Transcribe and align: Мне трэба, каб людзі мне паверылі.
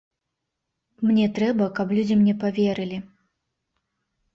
Мне 1.11 1.29
трэба, 1.37 1.69
каб 1.77 1.95
людзі 2.01 2.19
мне 2.25 2.33
паверылі. 2.49 2.97